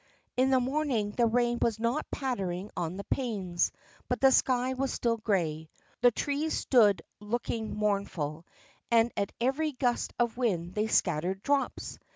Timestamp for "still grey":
4.91-5.69